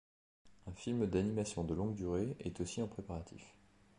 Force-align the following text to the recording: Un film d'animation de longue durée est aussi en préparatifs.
Un 0.65 0.73
film 0.73 1.05
d'animation 1.05 1.63
de 1.63 1.75
longue 1.75 1.93
durée 1.93 2.35
est 2.39 2.59
aussi 2.59 2.81
en 2.81 2.87
préparatifs. 2.87 3.53